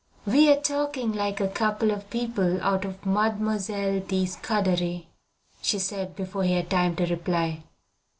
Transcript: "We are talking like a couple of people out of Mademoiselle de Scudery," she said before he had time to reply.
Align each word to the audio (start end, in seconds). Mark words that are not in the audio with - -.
"We 0.25 0.49
are 0.51 0.59
talking 0.59 1.11
like 1.13 1.39
a 1.39 1.47
couple 1.47 1.91
of 1.91 2.09
people 2.09 2.59
out 2.63 2.85
of 2.85 3.05
Mademoiselle 3.05 3.99
de 3.99 4.25
Scudery," 4.25 5.05
she 5.61 5.77
said 5.77 6.15
before 6.15 6.43
he 6.43 6.53
had 6.53 6.71
time 6.71 6.95
to 6.95 7.05
reply. 7.05 7.61